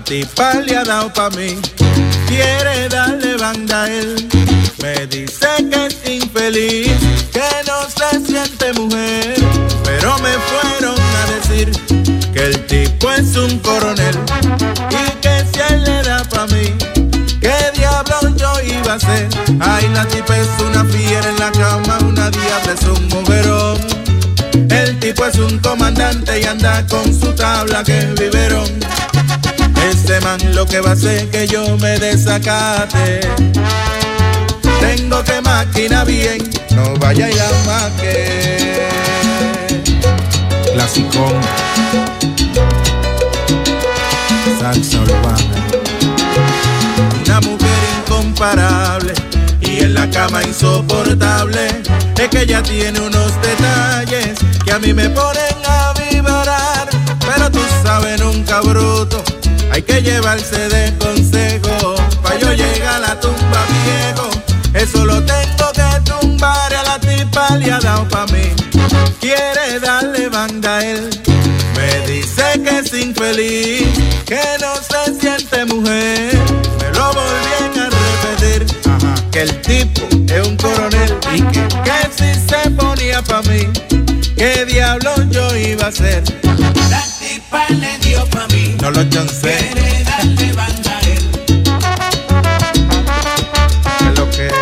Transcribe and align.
La 0.00 0.04
tipa 0.04 0.54
le 0.54 0.76
ha 0.76 0.84
dado 0.84 1.12
pa' 1.12 1.28
mí, 1.30 1.58
quiere 2.26 2.88
darle 2.88 3.36
banda 3.36 3.84
a 3.84 3.92
él. 3.92 4.28
Me 4.82 5.06
dice 5.06 5.48
que 5.70 5.86
es 5.86 6.10
infeliz, 6.10 6.92
que 7.32 7.50
no 7.66 7.78
se 7.88 8.24
siente 8.24 8.72
mujer. 8.80 9.34
Pero 9.84 10.18
me 10.20 10.32
fueron 10.48 10.96
a 11.20 11.22
decir 11.34 11.70
que 12.32 12.46
el 12.46 12.66
tipo 12.66 13.10
es 13.10 13.36
un 13.36 13.58
coronel 13.58 14.16
y 14.90 15.10
que 15.20 15.44
si 15.52 15.60
él 15.72 15.84
le 15.84 16.02
da 16.02 16.24
pa' 16.24 16.46
mí, 16.46 16.74
¿qué 17.40 17.56
diablo 17.74 18.34
yo 18.36 18.52
iba 18.62 18.92
a 18.92 18.96
hacer? 18.96 19.28
Ay, 19.60 19.88
la 19.92 20.06
tipa 20.06 20.36
es 20.36 20.48
una 20.64 20.84
fiera 20.84 21.28
en 21.28 21.38
la 21.38 21.52
cama, 21.52 21.98
una 22.02 22.30
diabla 22.30 22.72
es 22.72 22.84
un 22.86 23.08
mujerón. 23.08 23.78
El 24.70 24.98
tipo 24.98 25.26
es 25.26 25.36
un 25.36 25.58
comandante 25.58 26.40
y 26.40 26.44
anda 26.44 26.86
con 26.86 27.04
su 27.12 27.34
tabla 27.34 27.82
que 27.82 28.06
viveron. 28.18 28.80
Lo 30.54 30.66
que 30.66 30.80
va 30.80 30.90
a 30.90 30.92
hacer 30.94 31.30
que 31.30 31.46
yo 31.46 31.78
me 31.78 31.96
desacate. 32.00 33.20
Tengo 34.80 35.22
que 35.22 35.40
máquina 35.40 36.02
bien, 36.02 36.50
no 36.72 36.94
vaya 36.96 37.30
y 37.30 37.34
la 37.34 37.48
maque. 37.64 38.88
Clasicón. 40.74 41.40
Salsa 44.58 45.00
urbana. 45.00 45.66
Una 47.24 47.40
mujer 47.40 47.78
incomparable 48.04 49.14
y 49.60 49.84
en 49.84 49.94
la 49.94 50.10
cama 50.10 50.42
insoportable. 50.42 51.68
Es 52.18 52.28
que 52.28 52.42
ella 52.42 52.62
tiene 52.64 52.98
unos 53.00 53.32
detalles 53.40 54.40
que 54.64 54.72
a 54.72 54.78
mí 54.80 54.92
me 54.92 55.08
ponen 55.08 55.54
a 55.64 55.94
vibrar. 55.94 56.88
Pero 57.20 57.50
tú 57.50 57.60
sabes, 57.84 58.20
nunca 58.20 58.60
bruto. 58.60 59.22
Hay 59.70 59.82
que 59.82 60.02
llevarse 60.02 60.68
de 60.68 60.96
consejo. 60.98 61.94
Pa' 62.22 62.36
yo 62.38 62.52
llegar 62.52 62.94
a 62.94 62.98
la 62.98 63.20
tumba 63.20 63.64
viejo. 63.84 64.30
Eso 64.74 65.04
lo 65.04 65.22
tengo 65.24 65.72
que 65.72 66.10
tumbar. 66.10 66.74
A 66.74 66.82
la 66.82 66.98
tipa 66.98 67.56
le 67.56 67.72
ha 67.72 67.78
dado 67.80 68.08
pa' 68.08 68.26
mí. 68.26 68.52
Quiere 69.20 69.78
darle 69.80 70.28
banda 70.28 70.78
a 70.78 70.84
él. 70.84 71.10
Me 71.76 72.06
dice 72.06 72.60
que 72.64 72.78
es 72.78 72.92
infeliz. 72.92 73.88
Que 74.26 74.42
no 74.60 74.74
se 74.76 75.20
siente 75.20 75.64
mujer. 75.66 76.38
Me 76.80 76.98
lo 76.98 77.12
volví 77.12 77.80
a 77.80 77.88
repetir. 77.90 78.66
Que 79.30 79.42
el 79.42 79.60
tipo 79.62 80.02
es 80.34 80.46
un 80.46 80.56
coronel. 80.56 81.16
Y 81.32 81.42
que, 81.52 81.68
que 81.84 81.98
si 82.16 82.34
se 82.48 82.70
ponía 82.70 83.22
pa' 83.22 83.42
mí. 83.42 83.68
¿Qué 84.36 84.64
diablo 84.64 85.12
yo 85.30 85.56
iba 85.56 85.84
a 85.84 85.88
hacer? 85.88 86.22
La 86.90 87.04
tipa 87.18 87.66
le 87.68 87.98
dio 87.98 88.24
pa' 88.26 88.46
mí. 88.48 88.49
No 88.80 88.90
lo 88.90 89.04
chancé. 89.10 89.56
Quiere 89.72 90.04
darle 90.04 90.52
banda 90.54 90.96
a 90.96 91.00
él. 91.00 91.30
¿Qué 93.98 94.04
es 94.08 94.18
lo 94.18 94.30
que 94.30 94.46
es? 94.46 94.52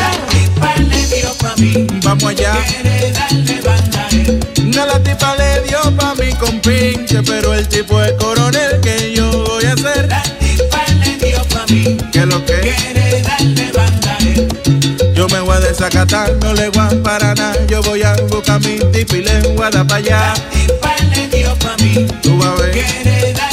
La 0.00 0.10
tipa 0.28 0.74
le 0.76 1.06
dio 1.06 1.32
pa' 1.34 1.54
mí. 1.56 1.86
Vamos 2.02 2.24
allá. 2.24 2.52
Quiere 2.66 3.12
darle 3.12 3.60
banda 3.60 4.06
a 4.06 4.08
él. 4.10 4.40
No 4.74 4.86
la 4.86 5.00
tipa 5.00 5.36
le 5.36 5.62
dio 5.62 5.78
pa' 5.96 6.14
mi 6.16 6.32
compinche, 6.32 7.22
pero 7.22 7.54
el 7.54 7.68
tipo 7.68 8.02
es 8.02 8.12
coronel 8.14 8.80
que 8.80 9.12
yo 9.14 9.30
voy 9.30 9.64
a 9.64 9.72
hacer. 9.74 10.08
La 10.08 10.22
tipa 10.22 10.82
le 11.04 11.16
dio 11.26 11.44
pa' 11.44 11.64
mí. 11.68 11.96
¿Qué 12.12 12.18
es 12.18 12.26
lo 12.26 12.44
que 12.44 12.54
es? 12.54 12.74
Quiere 12.74 13.22
darle 13.22 13.72
banda 13.72 14.16
a 14.18 14.22
él. 14.24 14.48
Yo 15.14 15.28
me 15.28 15.40
voy 15.40 15.56
a 15.56 15.60
desacatar, 15.60 16.32
no 16.40 16.54
le 16.54 16.70
voy 16.70 16.86
a 16.86 17.02
para 17.04 17.34
nada. 17.36 17.66
Yo 17.68 17.82
voy 17.82 18.02
a 18.02 18.14
buscar 18.30 18.60
mi 18.60 18.80
tipa 18.92 19.16
y 19.16 19.22
le 19.22 19.40
voy 19.54 19.64
a 19.64 19.70
dar 19.70 19.86
pa' 19.86 19.96
allá. 19.96 20.34
La 20.34 20.77
mí. 21.82 22.06
Tú 22.22 22.38
vas 22.38 22.48
a 22.48 22.54
ver. 22.56 23.47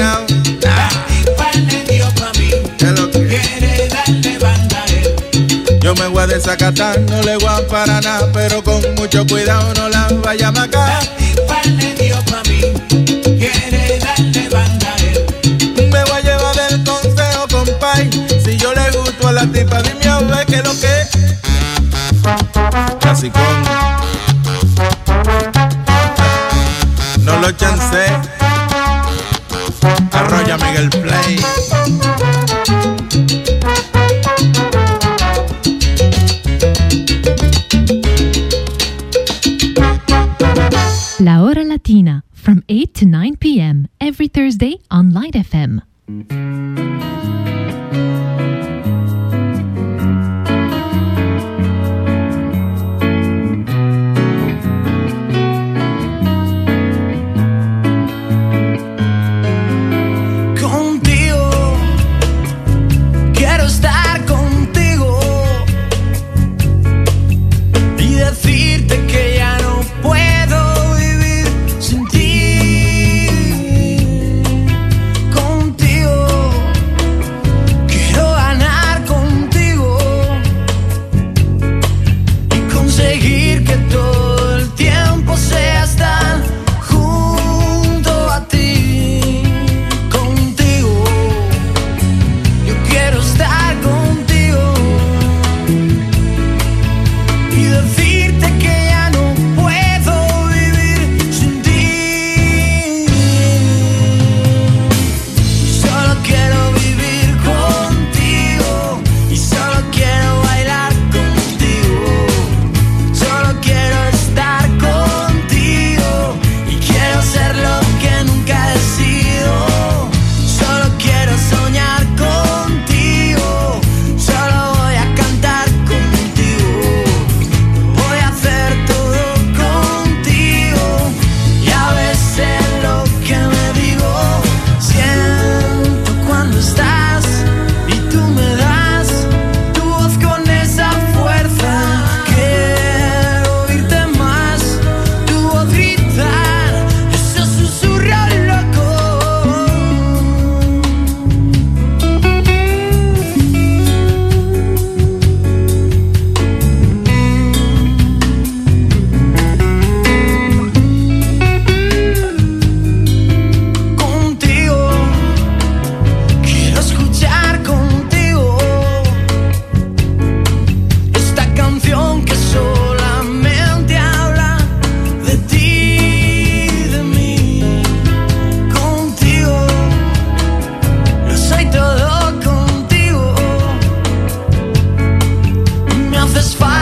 Ahí 0.00 0.08
amotinado. 0.08 0.26
La 0.60 0.88
tipa 1.06 1.50
le 1.58 1.84
dio 1.84 2.08
pa' 2.14 2.32
mí. 2.38 2.50
¿Qué 2.78 2.84
es 2.86 3.00
lo 3.00 3.10
que? 3.10 3.36
es? 3.36 3.46
Quiere 3.48 3.88
darle 3.88 4.38
banda 4.38 4.82
a 4.82 4.86
él. 4.86 5.80
Yo 5.80 5.94
me 5.94 6.06
voy 6.08 6.22
a 6.22 6.26
desacatar, 6.26 7.00
no 7.00 7.22
le 7.22 7.36
voy 7.36 7.48
a 7.48 7.66
para 7.66 8.00
nada, 8.00 8.30
pero 8.32 8.62
con 8.62 8.80
mucho 8.96 9.26
cuidado 9.26 9.72
no 9.74 9.88
la 9.88 10.08
vaya 10.22 10.48
a 10.48 10.52
La 10.52 10.60
macar. 10.60 11.04
tipa 11.16 11.62
le 11.64 12.14
pa' 12.30 12.42
mí. 12.48 12.60
Quiere 13.38 13.98
darle 13.98 14.48
banda. 14.48 14.94
Me 15.76 16.04
voy 16.04 16.12
a 16.12 16.20
llevar 16.20 16.56
del 16.56 16.84
consejo, 16.84 17.46
compay. 17.50 18.10
Si 18.44 18.56
yo 18.56 18.72
le 18.74 18.90
gusto 18.96 19.28
a 19.28 19.32
la 19.32 19.46
tipa, 19.46 19.82
dime 19.82 20.06
a 20.06 20.18
ver 20.20 20.46
qué 20.46 20.56
es 20.56 20.64
lo 20.64 20.72
que 20.80 21.00
es. 21.00 21.08
Clasicón. 23.00 23.91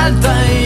alta 0.05 0.60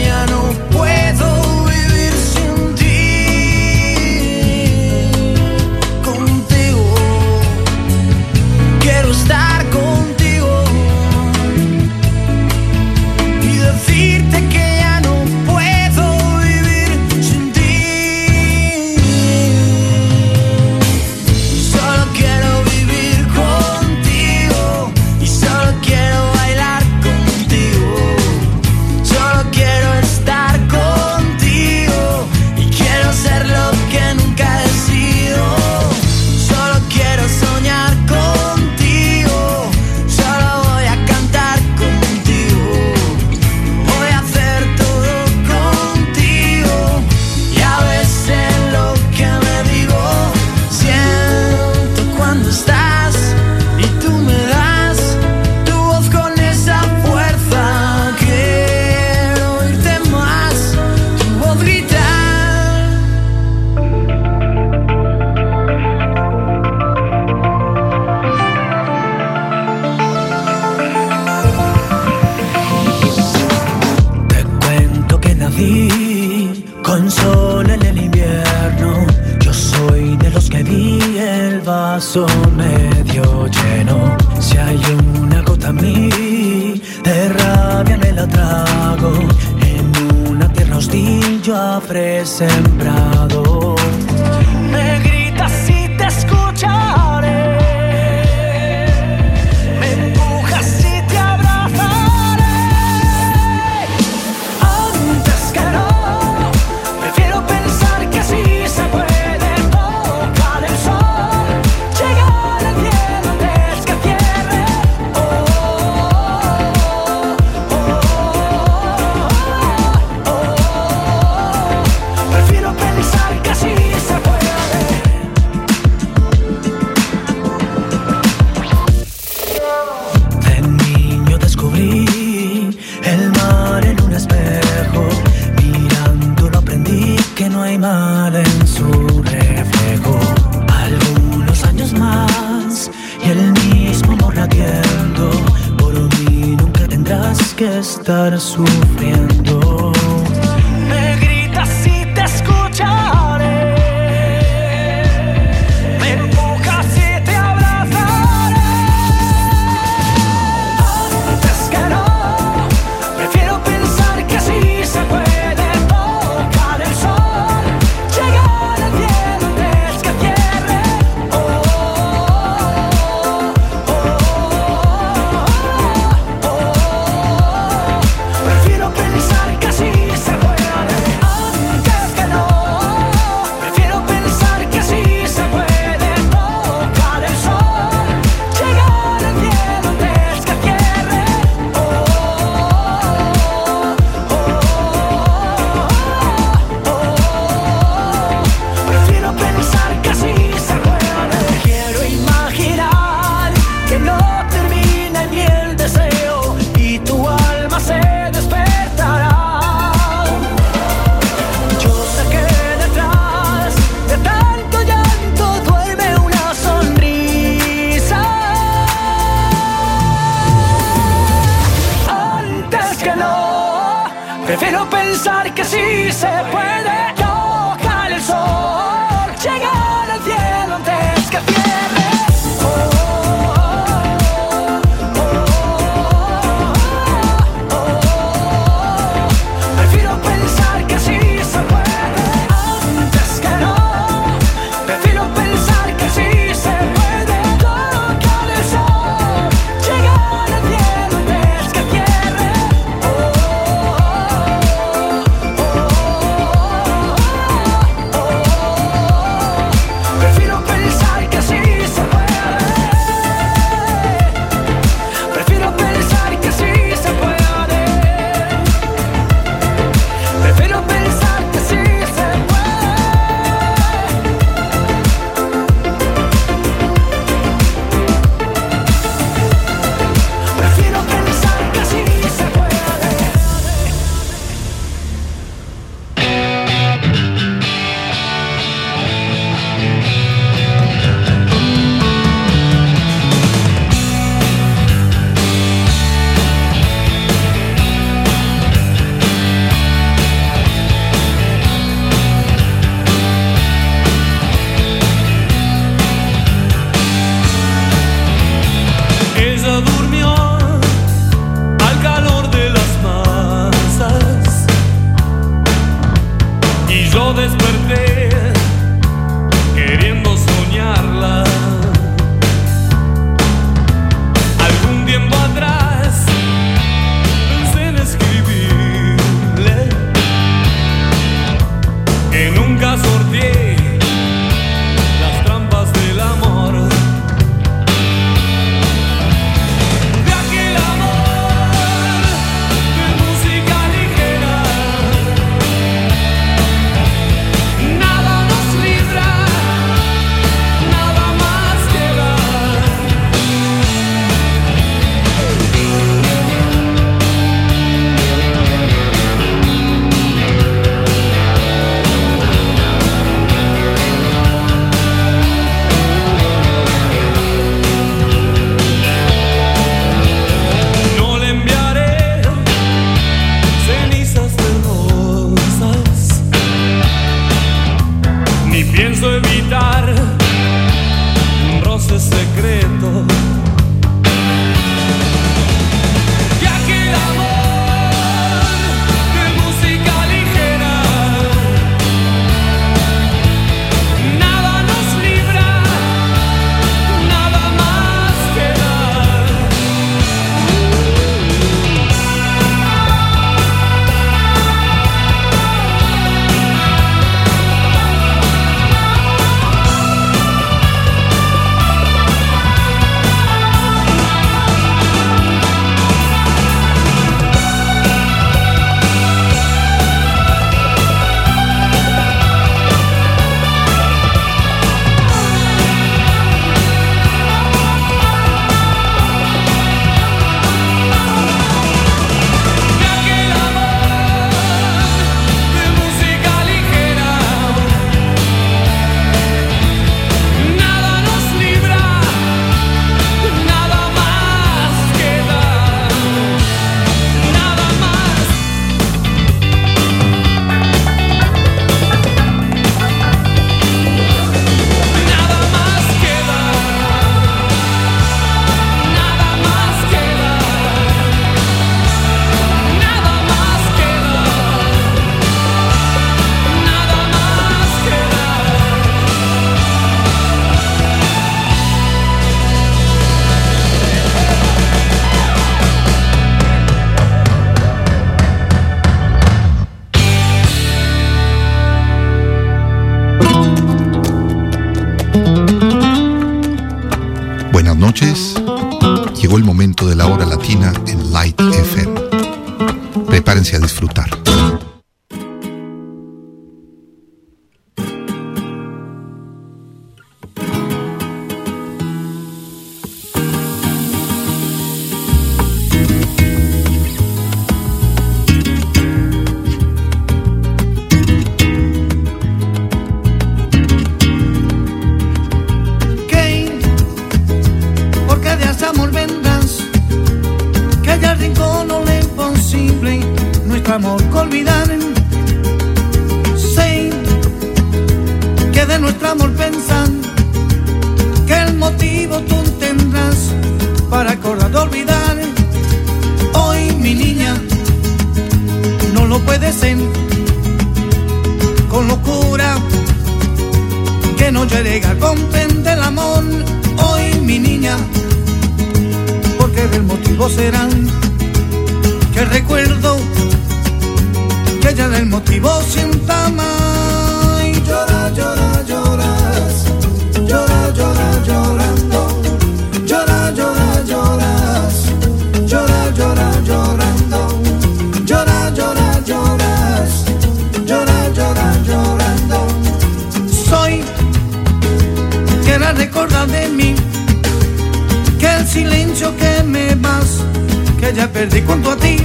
ya 581.15 581.29
perdí 581.29 581.63
quanto 581.63 581.91
a 581.91 581.97
ti. 581.97 582.17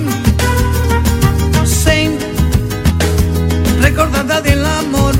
Sem 1.65 2.17
recordada 3.81 4.41
del 4.41 4.65
amor 4.65 5.13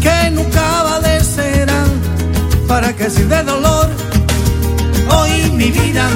que 0.00 0.30
nunca 0.30 0.82
va 0.82 1.00
de 1.00 1.18
vadecerá 1.18 1.84
para 2.66 2.92
que 2.94 3.08
si 3.10 3.22
de 3.22 3.42
dolor 3.42 3.88
hoy 5.10 5.50
mi 5.52 5.70
vida, 5.70 6.08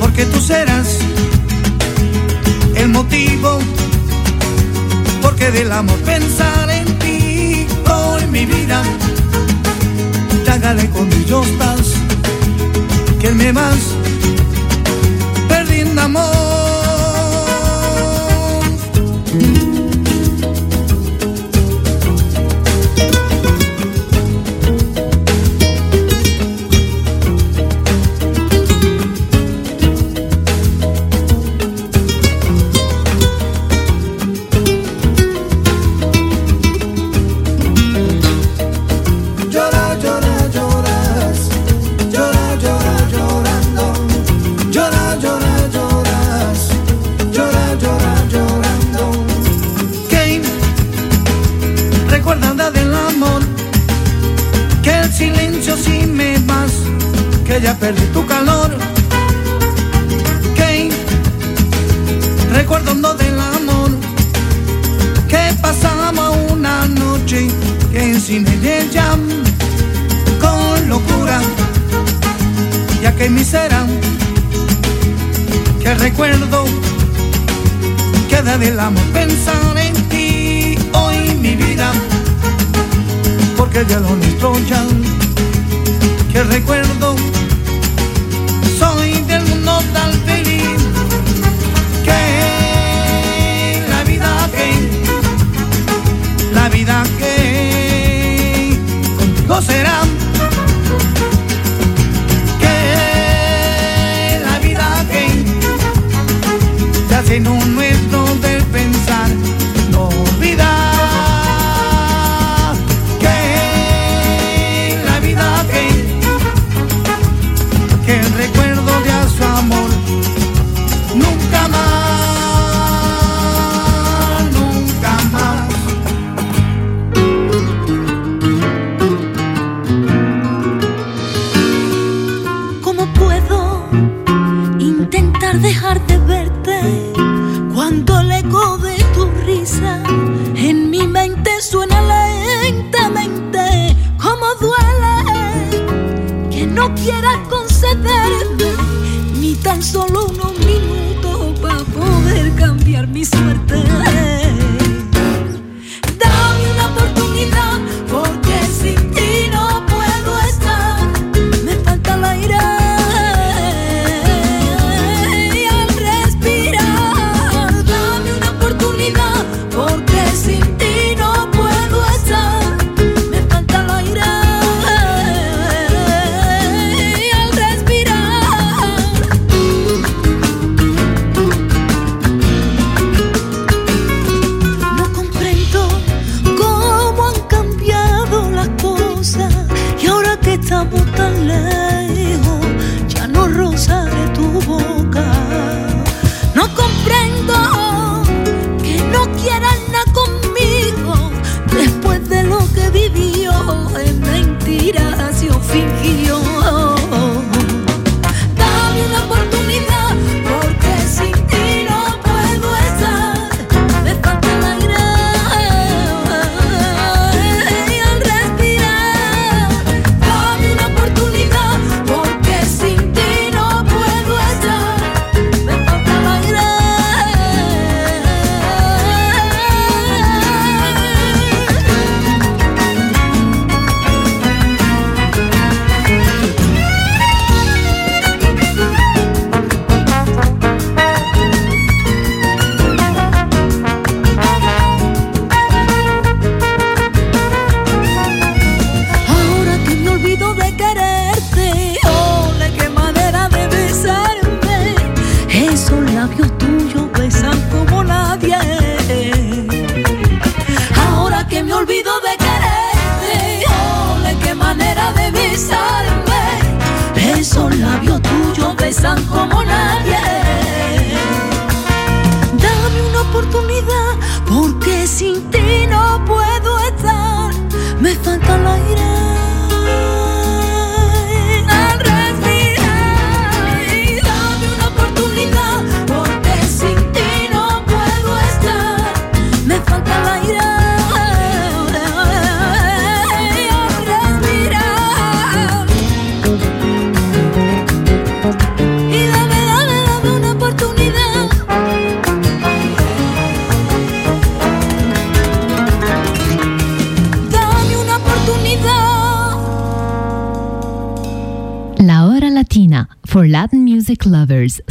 porque 0.00 0.24
tú 0.26 0.40
serás 0.40 0.98
el 2.76 2.88
motivo, 2.88 3.58
porque 5.20 5.50
del 5.50 5.70
amor 5.72 5.98
pensar 5.98 6.70
en 6.70 6.98
ti 6.98 7.66
hoy 7.90 8.26
mi 8.28 8.46
vida, 8.46 8.82
tágale 10.46 10.88
con 10.90 11.08
mi 11.08 11.24
yo 11.24 11.42
estás, 11.42 11.86
que 13.20 13.30
me 13.30 13.52
más 13.52 14.03
amor. 16.04 16.53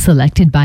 selected 0.04 0.52
by 0.52 0.63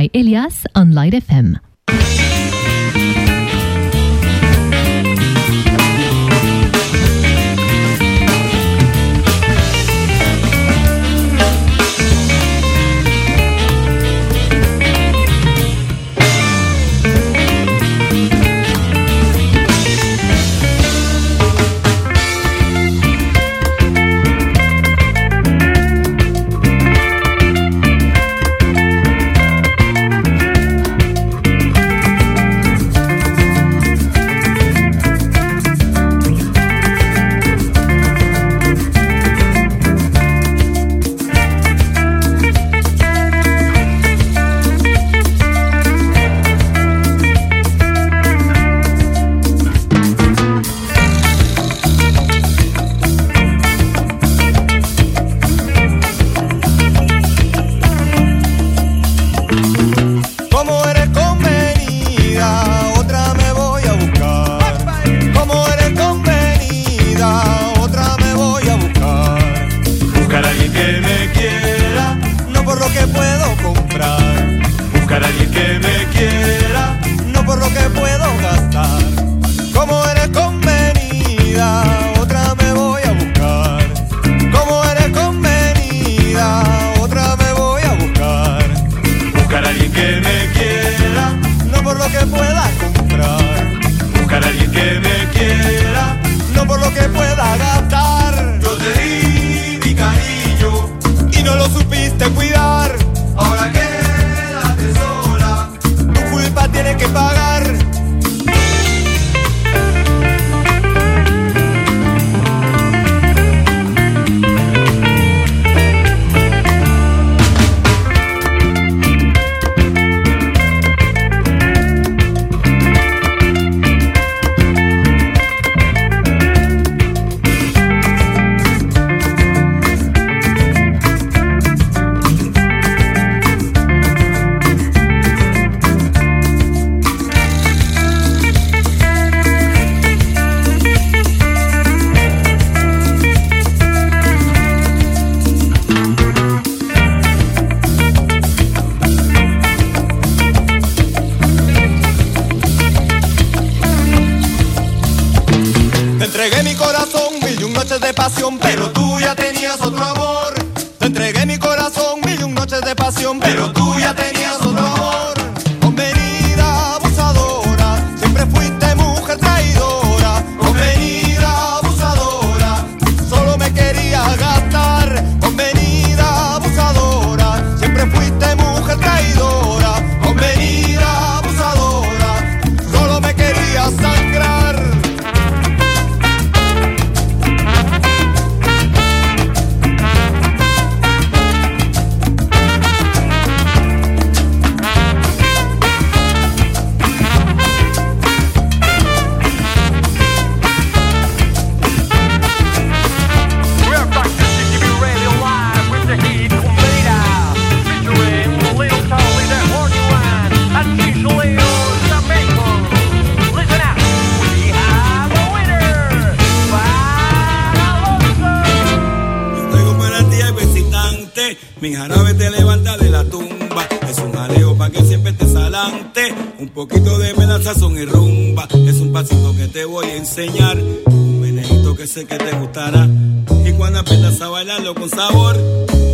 Y 233.67 233.73
cuando 233.73 234.01
aprendas 234.01 234.41
a 234.41 234.49
bailarlo 234.49 234.95
con 234.95 235.11
sabor, 235.11 235.57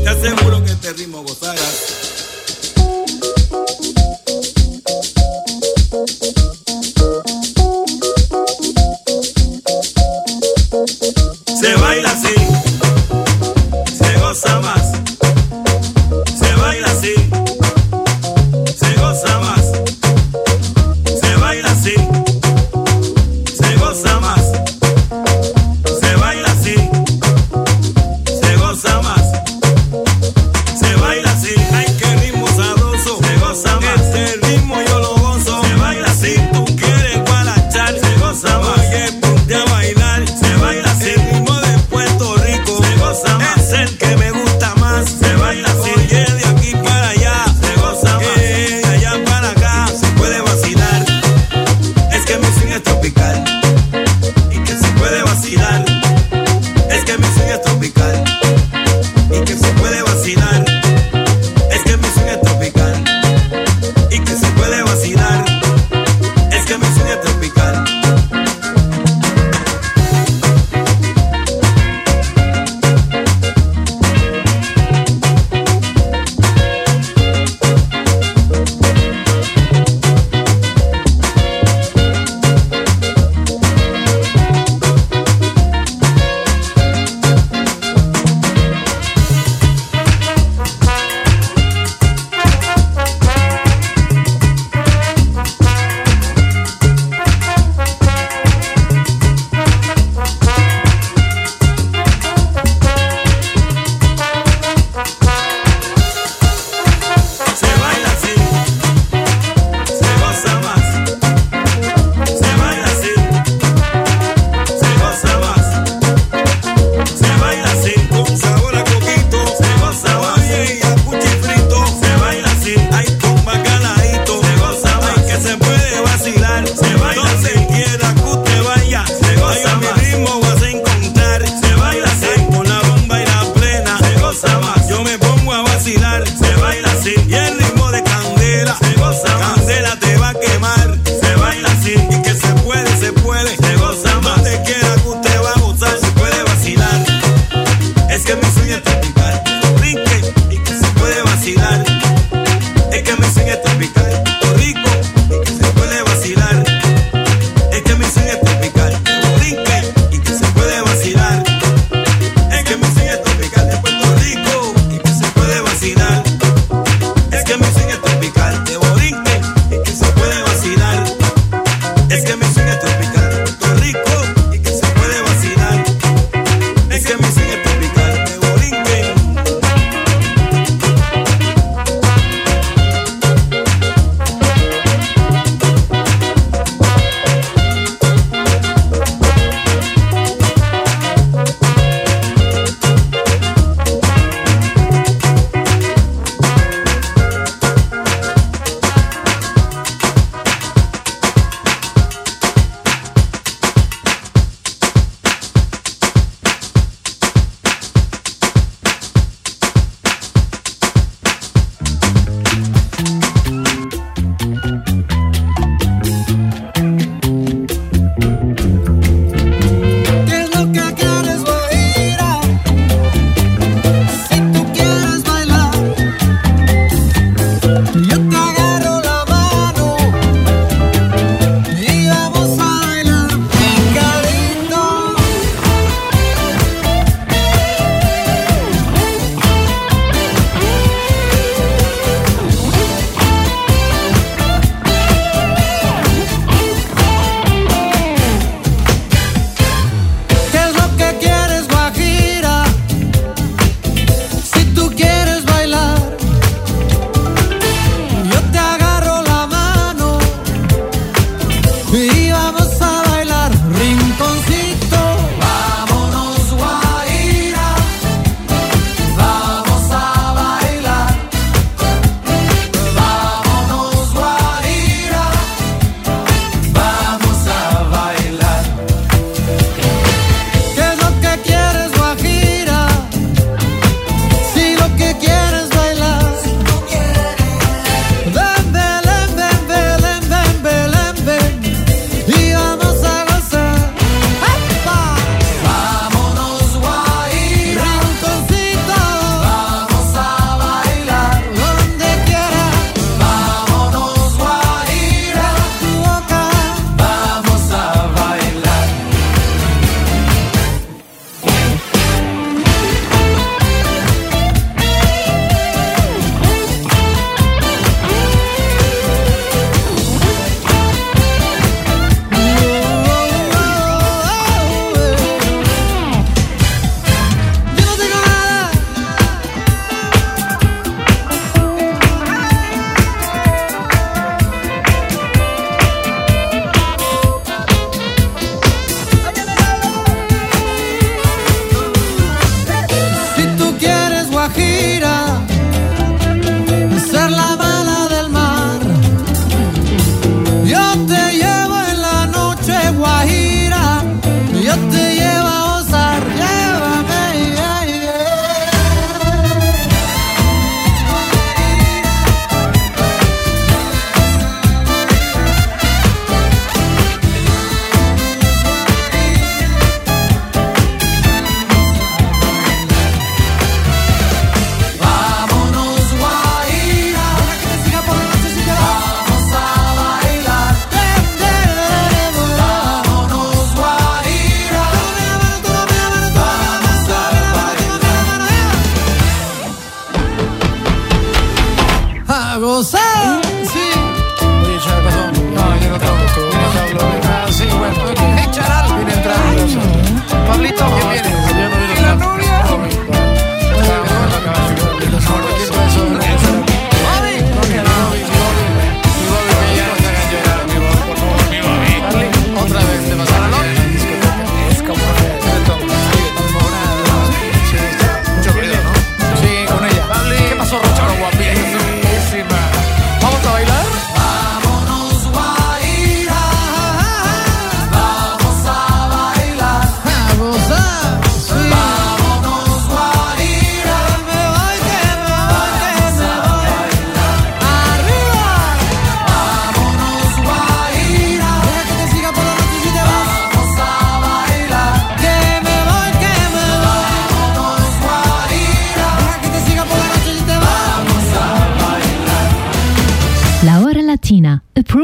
te 0.02 0.08
aseguro 0.08 0.64
que 0.64 0.72
este 0.72 0.92
ritmo 0.92 1.22
gozarás. 1.22 2.13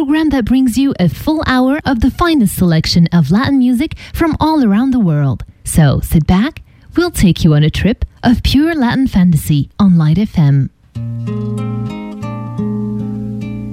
Program 0.01 0.31
that 0.31 0.47
brings 0.47 0.79
you 0.79 0.95
a 0.99 1.11
full 1.11 1.43
hour 1.47 1.79
of 1.85 2.01
the 2.01 2.11
finest 2.11 2.57
selection 2.57 3.07
of 3.13 3.31
Latin 3.31 3.59
music 3.59 3.99
from 4.15 4.35
all 4.41 4.65
around 4.65 4.93
the 4.93 4.99
world. 4.99 5.45
So 5.63 6.01
sit 6.01 6.27
back, 6.27 6.63
we'll 6.97 7.11
take 7.11 7.45
you 7.45 7.53
on 7.53 7.63
a 7.63 7.69
trip 7.69 8.07
of 8.23 8.43
pure 8.43 8.75
Latin 8.75 9.09
fantasy 9.09 9.69
on 9.79 9.99
Light 9.99 10.17
FM. 10.17 10.71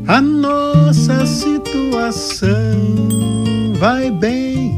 A 0.09 0.19
nossa 0.19 1.25
situação 1.25 2.51
vai 3.80 4.11
bem, 4.11 4.75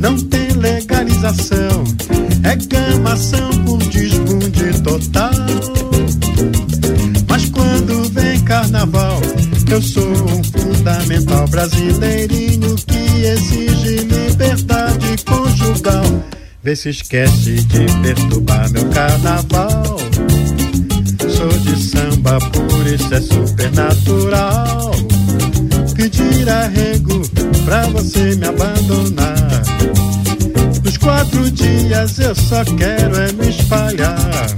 não 0.00 0.16
tem 0.16 0.48
legalização. 0.52 1.84
É 2.44 2.56
gamação 2.56 3.50
por 3.64 3.78
desbunde 3.78 4.80
total. 4.82 5.30
Mas 7.28 7.48
quando 7.50 8.10
vem 8.12 8.40
carnaval, 8.40 9.20
eu 9.70 9.82
sou 9.82 10.10
um 10.10 10.42
fundamental 10.44 11.46
brasileirinho 11.48 12.74
que 12.86 13.26
exige 13.26 13.98
liberdade 14.04 15.16
conjugal. 15.24 16.04
Vê 16.62 16.74
se 16.74 16.90
esquece 16.90 17.54
de 17.62 17.86
perturbar 18.02 18.68
meu 18.70 18.84
carnaval. 18.90 19.96
Sou 21.28 21.48
de 21.48 21.82
samba, 21.82 22.38
por 22.38 22.86
isso 22.86 23.14
é 23.14 23.20
super 23.20 23.70
natural. 23.72 24.90
Pedir 25.94 26.48
arrego 26.48 27.22
pra 27.64 27.86
você 27.88 28.34
me 28.34 28.46
abandonar. 28.48 29.62
Nos 30.82 30.96
quatro 30.96 31.48
dias 31.50 32.18
eu 32.18 32.34
só 32.34 32.64
quero 32.64 33.16
é 33.16 33.32
me 33.32 33.48
espalhar. 33.50 34.48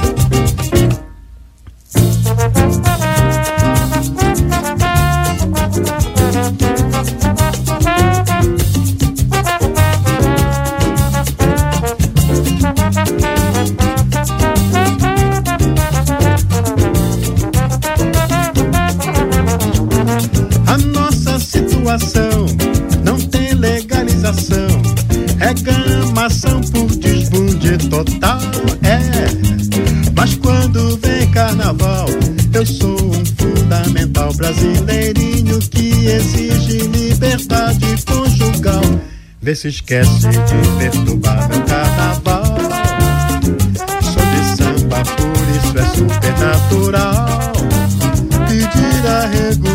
Vê 39.51 39.57
se 39.57 39.67
esquece 39.67 40.29
de 40.29 40.79
perturbar 40.79 41.49
meu 41.49 41.61
carnaval. 41.63 42.45
Sou 44.01 44.23
de 44.23 44.57
samba, 44.57 45.03
por 45.17 45.49
isso 45.57 45.77
é 45.77 45.85
super 45.97 46.39
natural. 46.39 47.53
Pedir 48.47 49.09
arrego 49.09 49.67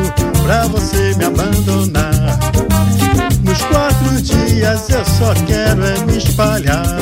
pra 0.46 0.66
você 0.68 1.14
me 1.18 1.26
abandonar. 1.26 2.40
Nos 3.44 3.62
quatro 3.64 4.22
dias 4.22 4.90
eu 4.90 5.04
só 5.04 5.34
quero 5.46 5.86
é 5.86 6.06
me 6.06 6.20
espalhar. 6.20 6.98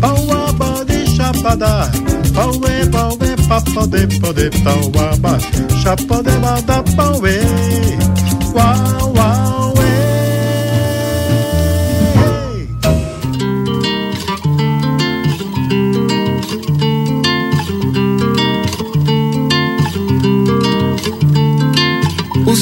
Pauaba 0.00 0.84
de 0.86 1.06
chapada, 1.14 1.88
pauê, 2.34 2.84
pauê, 2.90 3.36
papode, 3.46 4.08
pode, 4.18 4.50
pauaba, 4.64 5.38
chapode, 5.84 6.32
bada, 6.40 6.82
pauê, 6.96 7.38
uau, 7.38 7.65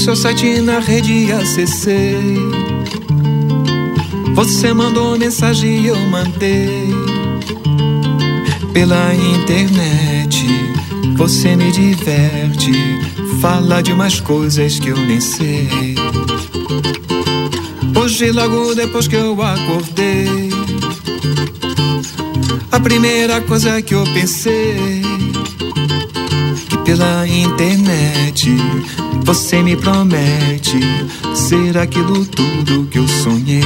seu 0.05 0.14
site 0.14 0.61
na 0.61 0.80
rede 0.80 1.32
acessei. 1.32 2.36
Você 4.34 4.70
mandou 4.74 5.18
mensagem 5.18 5.80
e 5.80 5.86
eu 5.86 5.96
mandei. 6.11 6.90
Pela 8.74 9.14
internet, 9.14 10.44
Você 11.16 11.57
me 11.57 11.72
diverte, 11.72 12.72
fala 13.40 13.82
de 13.82 13.92
umas 13.92 14.20
coisas 14.20 14.78
que 14.78 14.88
eu 14.88 14.96
nem 14.96 15.20
sei. 15.20 15.94
Hoje, 17.98 18.30
logo 18.30 18.74
depois 18.74 19.09
que 19.09 19.16
eu 19.16 19.40
acordei, 19.40 20.50
a 22.70 22.78
primeira 22.78 23.40
coisa 23.40 23.80
que 23.80 23.94
eu 23.94 24.05
pensei 24.12 25.00
que 26.68 26.76
pela 26.84 27.26
internet 27.26 28.55
você 29.24 29.62
me 29.62 29.74
promete 29.74 30.78
ser 31.34 31.78
aquilo 31.78 32.26
tudo 32.26 32.86
que 32.88 32.98
eu 32.98 33.08
sonhei. 33.08 33.64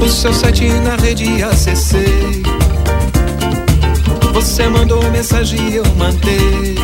O 0.00 0.08
seu 0.08 0.32
site 0.32 0.68
na 0.68 0.94
rede 0.96 1.42
ACC 1.42 2.19
Você 4.40 4.66
mandou 4.70 5.02
mensagem 5.10 5.60
e 5.68 5.76
eu 5.76 5.84
mandei 5.96 6.74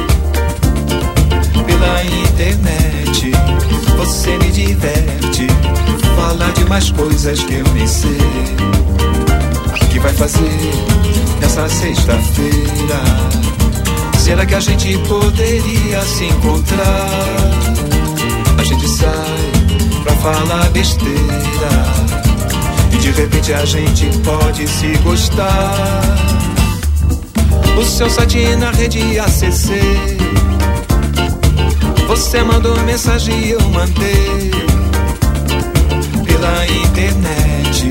Pela 1.64 2.04
internet 2.04 3.32
Você 3.96 4.36
me 4.36 4.50
diverte 4.50 5.46
Fala 6.14 6.52
de 6.52 6.66
mais 6.66 6.90
coisas 6.90 7.42
que 7.42 7.54
eu 7.54 7.64
nem 7.72 7.86
sei 7.86 8.18
O 9.72 9.86
que 9.88 9.98
vai 9.98 10.12
fazer 10.12 10.61
nessa 11.40 11.66
sexta-feira? 11.70 13.00
Será 14.18 14.44
que 14.44 14.54
a 14.54 14.61
gente 14.61 14.98
poderia 15.09 16.02
se 16.02 16.26
encontrar? 16.26 17.09
A 18.59 18.64
gente 18.64 18.86
sai 18.86 20.02
pra 20.04 20.14
falar 20.16 20.68
besteira 20.72 21.16
e 22.92 22.98
de 22.98 23.11
repente 23.12 23.54
a 23.54 23.64
gente 23.64 24.11
pode 24.18 24.68
se 24.68 24.88
gostar. 24.98 26.45
O 27.77 27.85
seu 27.85 28.09
site 28.09 28.57
na 28.57 28.70
rede 28.70 29.18
ACC. 29.18 29.81
Você 32.09 32.43
mandou 32.43 32.77
mensagem 32.83 33.39
e 33.39 33.51
eu 33.51 33.61
mandei. 33.68 34.51
Pela 36.24 36.66
internet, 36.66 37.91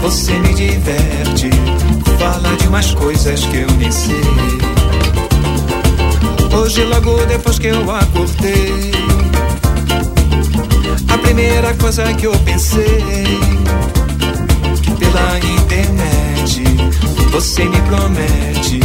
você 0.00 0.32
me 0.38 0.54
diverte. 0.54 1.50
Fala 2.18 2.56
de 2.56 2.68
umas 2.68 2.94
coisas 2.94 3.44
que 3.44 3.58
eu 3.58 3.70
nem 3.72 3.90
sei. 3.90 4.20
Hoje, 6.52 6.84
logo 6.84 7.16
depois 7.26 7.58
que 7.58 7.68
eu 7.68 7.90
acordei, 7.90 8.92
a 11.08 11.18
primeira 11.18 11.74
coisa 11.74 12.12
que 12.14 12.26
eu 12.26 12.32
pensei 12.40 13.02
pela 14.98 15.38
internet. 15.38 16.89
Você 17.32 17.64
me 17.64 17.80
promete 17.82 18.80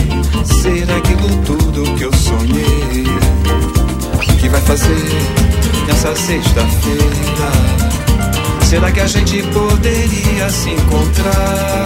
ser 0.45 0.89
aquilo 0.91 1.29
tudo 1.45 1.95
que 1.95 2.03
eu 2.03 2.13
sonhei. 2.13 3.05
Que 4.39 4.49
vai 4.49 4.61
fazer 4.61 5.09
nessa 5.87 6.15
sexta-feira? 6.15 7.51
Será 8.69 8.91
que 8.91 8.99
a 8.99 9.07
gente 9.07 9.41
poderia 9.51 10.49
se 10.49 10.69
encontrar? 10.69 11.85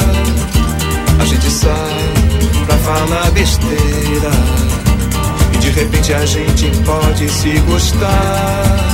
A 1.20 1.26
gente 1.26 1.49
sai 1.49 2.14
pra 2.66 2.78
falar 2.78 3.32
besteira. 3.32 4.32
E 5.53 5.57
de 5.57 5.70
repente 5.70 6.14
a 6.14 6.26
gente 6.26 6.70
pode 6.86 7.30
se 7.30 7.57
gostar. 7.60 8.89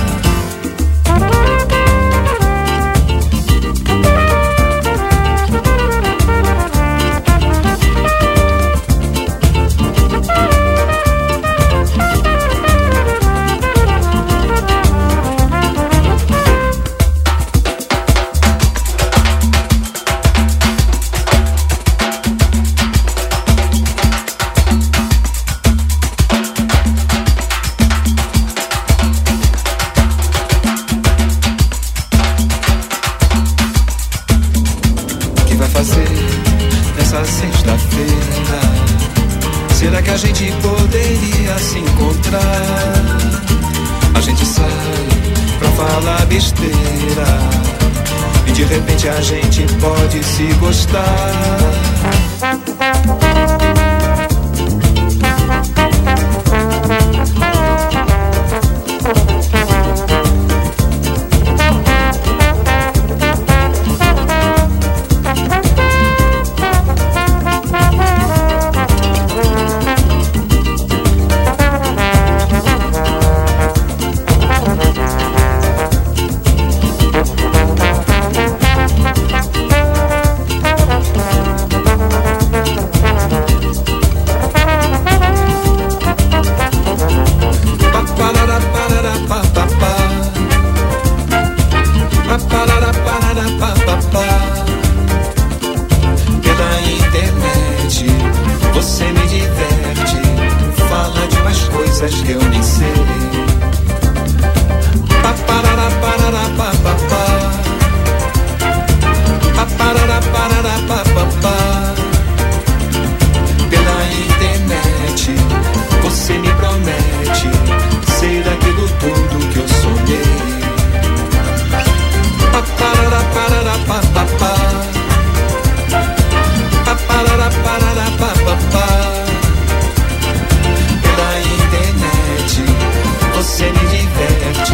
você 133.46 133.66
me 133.66 133.80
diverte. 133.80 134.74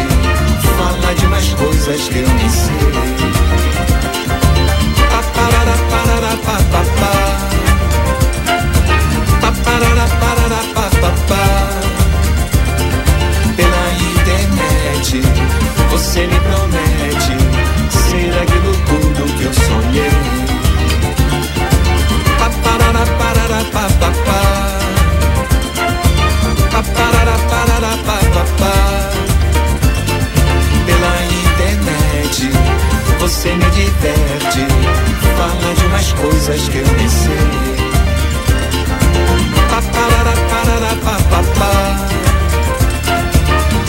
Fala 0.78 1.14
de 1.14 1.26
mais 1.26 1.52
coisas 1.54 2.08
que 2.08 2.18
eu 2.20 2.28
me 2.28 2.50
sei. 2.50 2.81
você 33.42 33.54
me 33.56 33.70
diverte. 33.70 34.66
Fala 35.36 35.74
de 35.74 35.86
umas 35.86 36.12
coisas 36.12 36.68
que 36.68 36.78
eu 36.78 36.86
nem 36.96 37.08
sei. 37.08 37.32
Paparara, 39.68 40.32
parara, 40.48 40.94
papapá. 41.02 42.06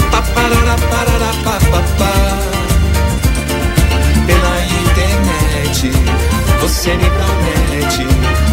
Paparara, 0.09 0.75
parara, 0.89 1.31
papapá. 1.43 2.13
Pela 4.25 4.55
internet, 4.81 5.91
você 6.59 6.95
me 6.95 7.09
promete 7.11 8.07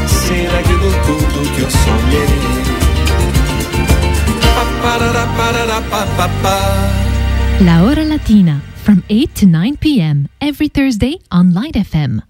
ser 0.06 0.54
aquilo 0.54 0.92
tudo 1.06 1.50
que 1.54 1.62
eu 1.62 1.70
sonhei. 1.70 2.28
Paparara, 4.54 5.26
parara, 5.34 5.80
papapá. 5.80 6.60
La 7.64 7.84
hora 7.84 8.04
latina. 8.04 8.60
from 8.90 9.04
8 9.08 9.34
to 9.34 9.46
9 9.46 9.76
p.m. 9.76 10.28
every 10.50 10.66
Thursday 10.66 11.16
on 11.30 11.54
Light 11.54 11.74
FM. 11.74 12.29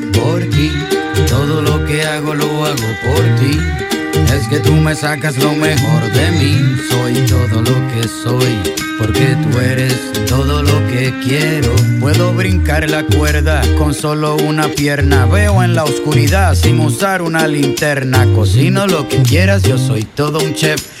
por 0.11 0.41
ti. 0.49 0.71
Todo 1.27 1.61
lo 1.61 1.85
que 1.85 2.03
hago 2.03 2.33
lo 2.33 2.65
hago 2.65 2.89
por 3.03 3.23
ti. 3.39 3.57
Es 4.33 4.47
que 4.47 4.59
tú 4.59 4.73
me 4.73 4.95
sacas 4.95 5.37
lo 5.37 5.53
mejor 5.53 6.11
de 6.11 6.31
mí. 6.31 6.57
Soy 6.89 7.13
todo 7.27 7.61
lo 7.61 7.87
que 7.89 8.07
soy, 8.07 8.57
porque 8.97 9.35
tú 9.43 9.59
eres 9.59 9.95
todo 10.27 10.63
lo 10.63 10.87
que 10.87 11.13
quiero. 11.23 11.73
Puedo 11.99 12.33
brincar 12.33 12.89
la 12.89 13.03
cuerda 13.05 13.61
con 13.77 13.93
solo 13.93 14.37
una 14.37 14.67
pierna. 14.69 15.25
Veo 15.25 15.63
en 15.63 15.75
la 15.75 15.83
oscuridad 15.83 16.55
sin 16.55 16.79
usar 16.79 17.21
una 17.21 17.47
linterna. 17.47 18.25
Cocino 18.33 18.87
lo 18.87 19.07
que 19.07 19.21
quieras, 19.23 19.63
yo 19.63 19.77
soy 19.77 20.03
todo 20.03 20.39
un 20.39 20.53
chef. 20.53 21.00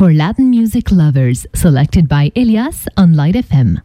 For 0.00 0.14
Latin 0.14 0.48
music 0.48 0.90
lovers, 0.90 1.46
selected 1.54 2.08
by 2.08 2.32
Elias 2.34 2.88
on 2.96 3.12
Light 3.12 3.34
FM. 3.34 3.82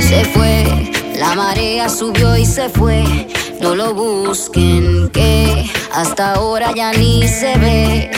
Se 0.00 0.24
fue, 0.34 0.90
la 1.18 1.34
marea 1.34 1.88
subió 1.88 2.36
y 2.36 2.44
se 2.44 2.68
fue. 2.68 3.39
No 3.60 3.74
lo 3.74 3.94
busquen, 3.94 5.10
que 5.10 5.70
hasta 5.92 6.34
ahora 6.34 6.72
ya 6.74 6.92
ni 6.92 7.28
se 7.28 7.58
ve. 7.58 8.10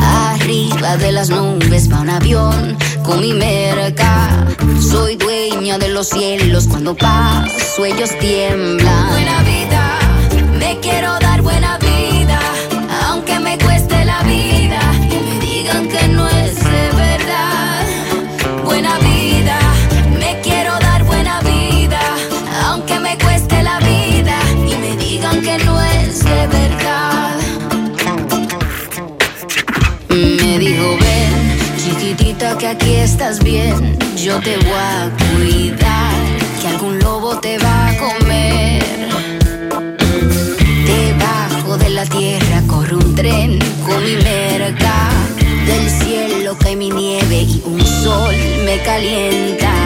Arriba 0.00 0.96
de 0.96 1.12
las 1.12 1.30
nubes 1.30 1.90
va 1.90 2.00
un 2.00 2.10
avión 2.10 2.76
con 3.04 3.20
mi 3.20 3.32
merca. 3.32 4.46
Soy 4.80 5.16
dueña 5.16 5.78
de 5.78 5.88
los 5.88 6.08
cielos, 6.08 6.66
cuando 6.68 6.96
paso 6.96 7.84
ellos 7.84 8.10
tiemblan. 8.18 9.10
Buena 9.10 9.42
vida, 9.42 9.98
me 10.58 10.78
quiero 10.80 11.12
dar 11.20 11.25
que 32.58 32.66
aquí 32.68 32.94
estás 32.94 33.42
bien. 33.42 33.98
Yo 34.16 34.38
te 34.40 34.56
voy 34.56 34.72
a 34.72 35.10
cuidar, 35.34 36.12
que 36.60 36.68
algún 36.68 36.98
lobo 37.00 37.38
te 37.38 37.58
va 37.58 37.88
a 37.88 37.96
comer. 37.98 38.84
Debajo 40.86 41.76
de 41.76 41.90
la 41.90 42.04
tierra 42.06 42.62
corre 42.66 42.96
un 42.96 43.14
tren 43.14 43.58
con 43.84 44.02
mi 44.04 44.16
merca. 44.22 45.10
Del 45.66 45.90
cielo 45.90 46.56
cae 46.58 46.76
mi 46.76 46.90
nieve 46.90 47.42
y 47.42 47.62
un 47.64 47.84
sol 47.84 48.34
me 48.64 48.80
calienta. 48.82 49.85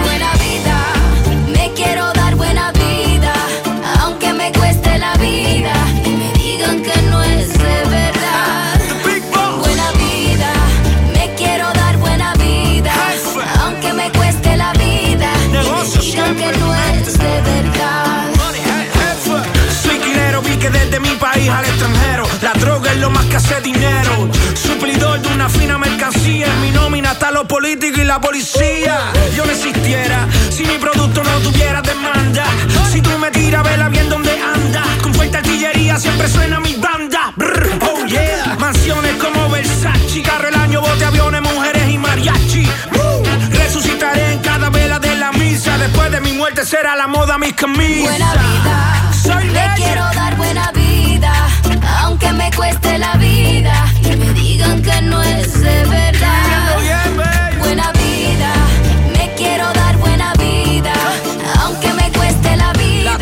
Al 21.59 21.64
extranjero. 21.64 22.24
La 22.42 22.53
droga 22.55 22.92
es 22.92 22.98
lo 22.98 23.11
más 23.11 23.24
que 23.26 23.36
hace 23.36 23.61
dinero. 23.61 24.28
Suplidor 24.55 25.20
de 25.20 25.28
una 25.28 25.48
fina 25.48 25.78
mercancía. 25.78 26.46
En 26.46 26.61
mi 26.62 26.70
nómina 26.70 27.12
está 27.12 27.30
los 27.30 27.44
políticos 27.46 27.98
y 28.01 28.05
la 28.05 28.20
policía. 28.20 29.12
Yo 29.36 29.44
no 29.44 29.53
existiera 29.53 30.26
si 30.51 30.64
mi 30.64 30.78
producto 30.78 31.22
no 31.22 31.38
tuviera 31.40 31.80
demanda. 31.82 32.44
Si 32.90 33.01
tú 33.01 33.11
me 33.18 33.30
tiras, 33.30 33.62
vela 33.62 33.88
bien 33.88 34.09
donde 34.09 34.32
anda 34.32 34.82
Con 35.01 35.14
fuerte 35.14 35.36
artillería 35.36 35.96
siempre 35.98 36.28
suena 36.28 36.59
mi 36.59 36.74
banda. 36.74 37.32
Brr, 37.36 37.78
Oh 37.82 38.05
yeah. 38.07 38.57
Mansiones 38.59 39.14
como 39.14 39.48
Versace. 39.48 40.22
Carro 40.22 40.48
el 40.48 40.55
año, 40.55 40.80
bote, 40.80 41.05
aviones, 41.05 41.40
mujeres 41.40 41.88
y 41.88 41.98
mariachi. 41.98 42.68
Resucitaré 43.53 44.32
en 44.32 44.38
cada 44.40 44.70
vela 44.70 44.98
de 44.98 45.14
la 45.16 45.32
misa. 45.32 45.78
Después 45.78 46.11
de 46.11 46.20
mi 46.20 46.32
muerte 46.32 46.64
será 46.66 46.96
la 46.96 47.07
moda 47.07 47.38
mis 47.38 47.55
camisas. 47.55 48.11
Buena 48.11 48.32
vida, 48.32 49.12
Soy 49.22 49.48
le 49.48 49.64
quiero 49.76 50.03
dar 50.14 50.36
cueste 52.61 52.98
la 52.98 53.14
vida 53.14 53.86
y 54.02 54.16
me 54.16 54.34
digan 54.34 54.82
que 54.82 55.00
no 55.00 55.22
es 55.22 55.62
de 55.62 55.82
verdad. 55.86 56.76
Buena 57.58 57.90
vida, 57.92 58.52
me 59.16 59.32
quiero 59.34 59.72
dar 59.72 59.96
buena 59.96 60.34
vida, 60.34 60.92
aunque 61.62 61.90
me 61.94 62.12
cueste 62.12 62.54
la 62.58 62.70
vida 62.74 63.16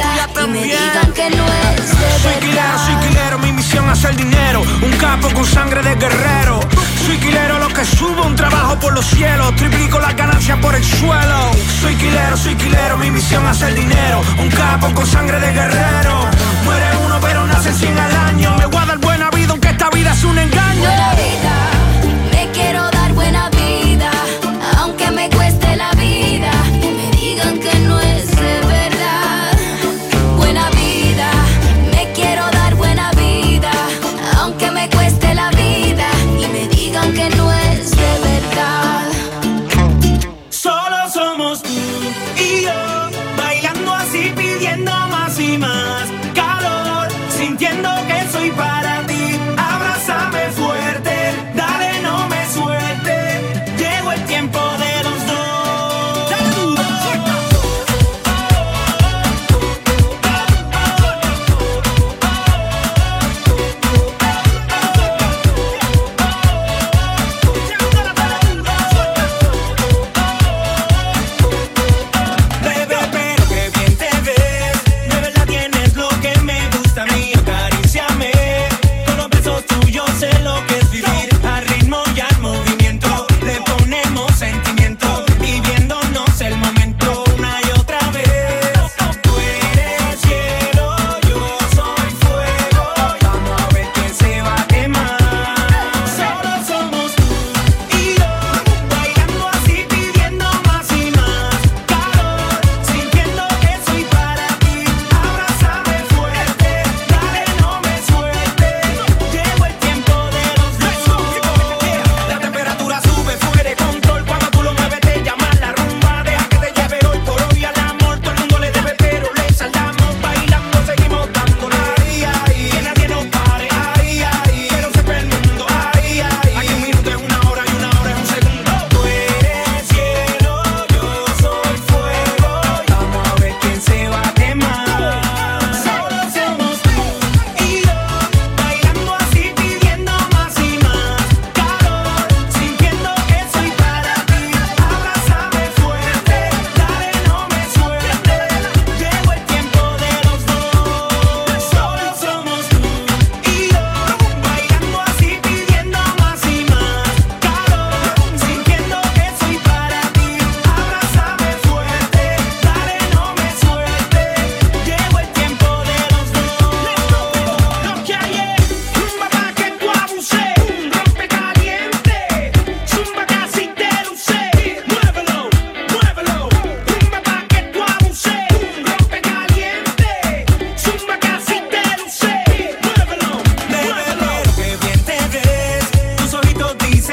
y 0.45 0.49
me 0.49 0.63
digan 0.65 1.13
que 1.15 1.31
no 1.37 1.45
es 1.47 1.89
de 2.01 2.09
Soy 2.25 2.35
quilero, 2.41 2.79
soy 2.85 2.97
quilero, 3.07 3.39
mi 3.39 3.53
misión 3.53 3.85
es 3.85 3.93
hacer 3.93 4.17
dinero. 4.17 4.63
Un 4.83 4.93
capo 4.97 5.29
con 5.33 5.47
sangre 5.47 5.83
de 5.83 5.95
guerrero. 5.95 6.59
Soy 7.07 7.17
quilero, 7.19 7.61
lo 7.61 7.69
que 7.69 7.85
subo, 7.85 8.25
un 8.25 8.35
trabajo 8.35 8.77
por 8.81 8.93
los 8.93 9.07
cielos. 9.07 9.55
Triplico 9.55 10.01
las 10.01 10.17
ganancias 10.17 10.59
por 10.59 10.75
el 10.75 10.85
suelo. 10.85 11.53
Soy 11.81 11.95
quilero, 11.95 12.37
soy 12.37 12.57
quilero, 12.57 12.99
mi 12.99 13.13
misión 13.13 13.45
es 13.45 13.51
hacer 13.53 13.73
dinero. 13.75 14.21
Un 14.41 14.49
capo 14.51 14.93
con 14.95 15.07
sangre 15.07 15.39
de 15.39 15.53
guerrero. 15.53 16.27
Muere 16.65 16.98
pero 17.21 17.47
nace 17.47 17.73
100 17.73 17.99
al 17.99 18.17
año. 18.17 18.57
Me 18.59 18.67
voy 18.67 18.83
a 18.83 18.87
dar 18.87 18.99
buena 18.99 19.31
aunque 19.49 19.69
esta 19.69 19.91
vida 19.91 20.13
es 20.13 20.25
un 20.25 20.39
engaño. 20.39 21.78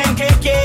and 0.08 0.18
KK. 0.18 0.65